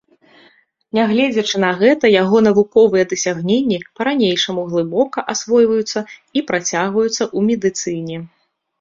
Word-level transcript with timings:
Нягледзячы 0.97 1.55
на 1.65 1.69
гэта, 1.81 2.05
яго 2.21 2.37
навуковыя 2.47 3.03
дасягненні 3.13 3.77
па-ранейшаму 4.01 4.67
глыбока 4.75 5.19
асвойваюцца 5.37 5.99
і 6.07 6.39
працягваюцца 6.53 7.17
ў 7.17 7.39
медыцыне. 7.53 8.17